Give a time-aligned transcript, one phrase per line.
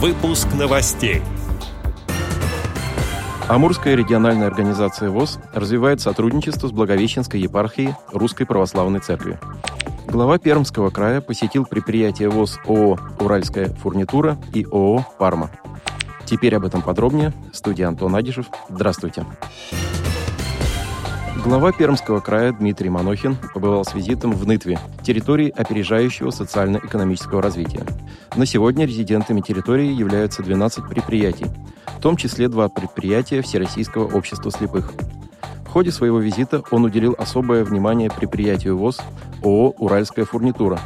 [0.00, 1.22] Выпуск новостей.
[3.48, 9.40] Амурская региональная организация ВОЗ развивает сотрудничество с Благовещенской епархией Русской Православной Церкви.
[10.06, 15.50] Глава Пермского края посетил предприятие ВОЗ ООО «Уральская фурнитура» и ООО «Парма».
[16.26, 17.32] Теперь об этом подробнее.
[17.52, 18.46] Студия Антон Агишев.
[18.68, 19.26] Здравствуйте.
[21.44, 27.86] Глава Пермского края Дмитрий Манохин побывал с визитом в Нытве, территории опережающего социально-экономического развития.
[28.34, 31.46] На сегодня резидентами территории являются 12 предприятий,
[31.86, 34.92] в том числе два предприятия Всероссийского общества слепых.
[35.64, 38.98] В ходе своего визита он уделил особое внимание предприятию ВОЗ
[39.44, 40.80] ООО «Уральская фурнитура»,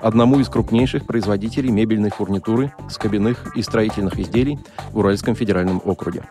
[0.00, 4.58] одному из крупнейших производителей мебельной фурнитуры, скобяных и строительных изделий
[4.92, 6.22] в Уральском федеральном округе.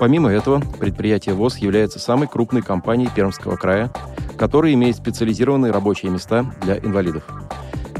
[0.00, 3.92] Помимо этого, предприятие ВОЗ является самой крупной компанией Пермского края,
[4.38, 7.22] которая имеет специализированные рабочие места для инвалидов.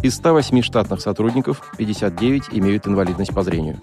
[0.02, 3.82] Из 108 штатных сотрудников 59 имеют инвалидность по зрению.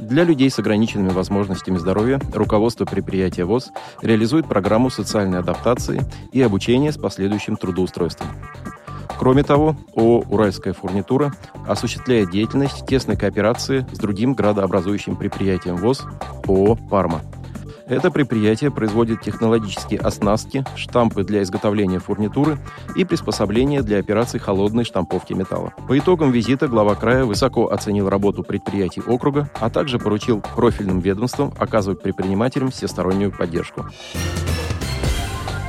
[0.00, 6.00] Для людей с ограниченными возможностями здоровья руководство предприятия ВОЗ реализует программу социальной адаптации
[6.32, 8.28] и обучения с последующим трудоустройством.
[9.18, 11.32] Кроме того, ООО «Уральская фурнитура»
[11.66, 16.04] осуществляет деятельность в тесной кооперации с другим градообразующим предприятием ВОЗ
[16.46, 17.22] ООО «Парма».
[17.88, 22.58] Это предприятие производит технологические оснастки, штампы для изготовления фурнитуры
[22.96, 25.72] и приспособления для операций холодной штамповки металла.
[25.86, 31.52] По итогам визита глава края высоко оценил работу предприятий округа, а также поручил профильным ведомствам
[31.58, 33.86] оказывать предпринимателям всестороннюю поддержку.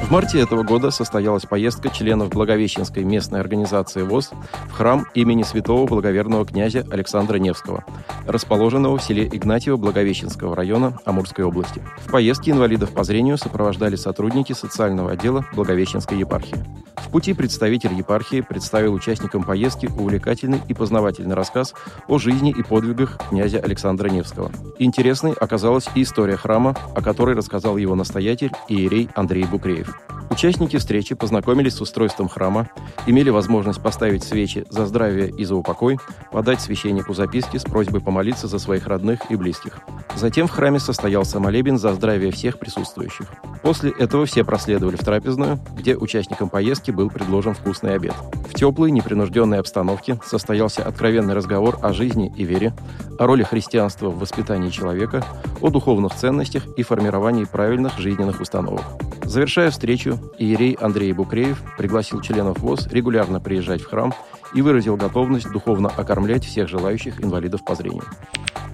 [0.02, 4.31] В марте этого года состоялась поездка членов Благовещенской местной организации ВОЗ
[4.70, 7.84] в храм имени святого благоверного князя Александра Невского,
[8.26, 11.81] расположенного в селе Игнатьево Благовещенского района Амурской области.
[11.98, 16.64] В поездке инвалидов по зрению сопровождали сотрудники социального отдела Благовещенской епархии.
[17.08, 21.73] В пути представитель епархии представил участникам поездки увлекательный и познавательный рассказ
[22.09, 24.52] о жизни и подвигах князя Александра Невского.
[24.77, 29.98] Интересной оказалась и история храма, о которой рассказал его настоятель иерей Андрей Букреев.
[30.30, 32.70] Участники встречи познакомились с устройством храма,
[33.08, 35.98] имели возможность поставить свечи за здравие и за упокой,
[36.32, 39.80] подать священнику записки с просьбой помолиться за своих родных и близких.
[40.15, 43.27] Затем в храме состоялся молебен за здравие всех присутствующих.
[43.67, 48.14] После этого все проследовали в трапезную, где участникам поездки был предложен вкусный обед.
[48.50, 52.73] В теплой, непринужденной обстановке состоялся откровенный разговор о жизни и вере,
[53.20, 55.22] о роли христианства в воспитании человека,
[55.60, 58.86] о духовных ценностях и формировании правильных жизненных установок.
[59.26, 64.14] Завершая встречу, иерей Андрей Букреев пригласил членов ВОЗ регулярно приезжать в храм
[64.54, 68.06] и выразил готовность духовно окормлять всех желающих инвалидов по зрению.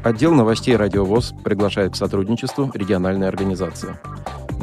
[0.04, 3.96] Отдел новостей «Радио ВОЗ» приглашает к сотрудничеству региональной организации.